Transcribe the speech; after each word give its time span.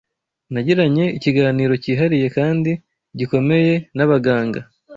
Nagiranye 0.53 1.05
ikiganiro 1.17 1.73
kihariye 1.83 2.27
kandi 2.37 2.71
gikomeye 3.19 3.73
n’abaganga 3.95 4.59